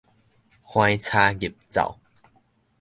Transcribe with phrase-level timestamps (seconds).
[0.65, 1.99] 橫柴入灶